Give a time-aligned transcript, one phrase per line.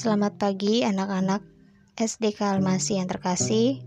[0.00, 1.44] Selamat pagi anak-anak
[2.00, 3.84] SDK Almasi yang terkasih.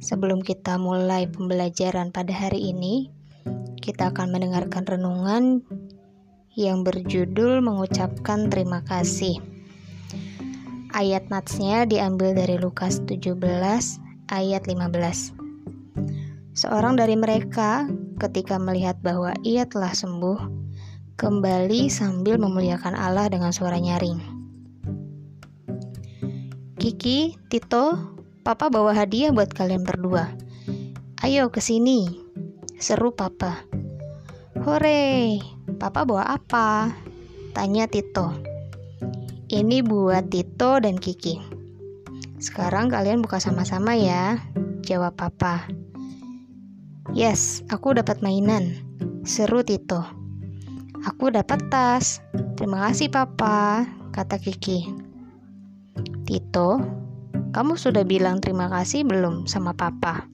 [0.00, 3.12] Sebelum kita mulai pembelajaran pada hari ini,
[3.84, 5.60] kita akan mendengarkan renungan
[6.56, 9.36] yang berjudul mengucapkan terima kasih.
[10.96, 13.36] Ayat natsnya diambil dari Lukas 17
[14.32, 14.80] ayat 15.
[16.56, 17.84] Seorang dari mereka
[18.16, 20.40] ketika melihat bahwa ia telah sembuh,
[21.20, 24.39] kembali sambil memuliakan Allah dengan suara nyaring.
[26.80, 27.92] Kiki, Tito,
[28.40, 30.32] Papa bawa hadiah buat kalian berdua.
[31.20, 32.08] Ayo ke sini.
[32.80, 33.68] Seru Papa.
[34.64, 35.44] Hore,
[35.76, 36.88] Papa bawa apa?
[37.52, 38.32] Tanya Tito.
[39.52, 41.36] Ini buat Tito dan Kiki.
[42.40, 44.40] Sekarang kalian buka sama-sama ya,
[44.80, 45.68] jawab Papa.
[47.12, 48.80] Yes, aku dapat mainan.
[49.28, 50.00] Seru Tito.
[51.04, 52.24] Aku dapat tas.
[52.56, 53.84] Terima kasih Papa,
[54.16, 54.99] kata Kiki.
[56.30, 56.78] Tito,
[57.50, 60.30] kamu sudah bilang terima kasih belum sama papa?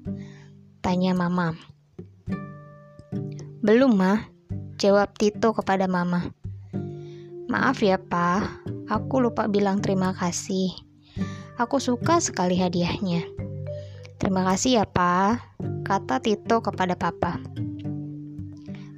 [0.84, 1.56] Tanya mama.
[3.64, 4.28] Belum, mah.
[4.76, 6.36] Jawab Tito kepada mama.
[7.48, 8.68] Maaf ya, Pak.
[8.92, 10.68] Aku lupa bilang terima kasih.
[11.56, 13.24] Aku suka sekali hadiahnya.
[14.20, 15.40] Terima kasih ya, Pak.
[15.80, 17.40] Kata Tito kepada papa.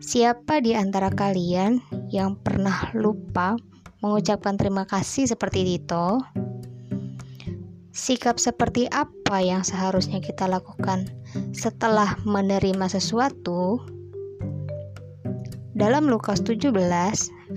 [0.03, 1.79] Siapa di antara kalian
[2.11, 3.55] yang pernah lupa
[4.03, 6.19] mengucapkan terima kasih seperti Tito?
[7.99, 11.11] Sikap seperti apa yang seharusnya kita lakukan
[11.51, 13.83] setelah menerima sesuatu?
[15.75, 16.71] Dalam Lukas 17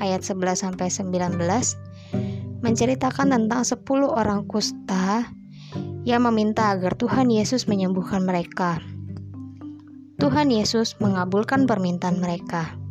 [0.02, 1.38] ayat 11 sampai 19
[2.66, 5.30] menceritakan tentang 10 orang kusta
[6.09, 8.81] yang meminta agar Tuhan Yesus menyembuhkan mereka.
[10.17, 12.81] Tuhan Yesus mengabulkan permintaan mereka.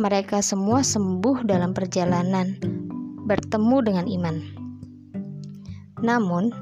[0.00, 2.56] Mereka semua sembuh dalam perjalanan
[3.28, 4.67] bertemu dengan iman.
[6.04, 6.52] Namun,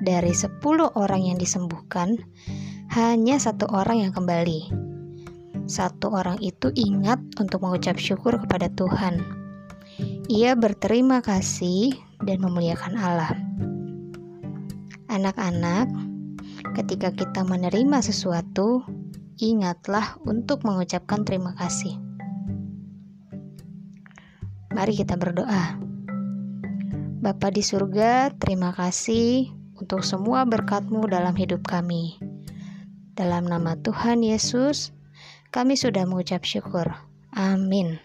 [0.00, 0.62] dari 10
[0.94, 2.16] orang yang disembuhkan,
[2.94, 4.72] hanya satu orang yang kembali.
[5.68, 9.20] Satu orang itu ingat untuk mengucap syukur kepada Tuhan.
[10.32, 11.92] Ia berterima kasih
[12.24, 13.32] dan memuliakan Allah.
[15.12, 15.88] Anak-anak,
[16.76, 18.84] ketika kita menerima sesuatu,
[19.40, 21.96] ingatlah untuk mengucapkan terima kasih.
[24.72, 25.87] Mari kita berdoa.
[27.18, 32.14] Bapa di surga, terima kasih untuk semua berkat-Mu dalam hidup kami.
[33.18, 34.94] Dalam nama Tuhan Yesus,
[35.50, 36.86] kami sudah mengucap syukur.
[37.34, 37.98] Amin.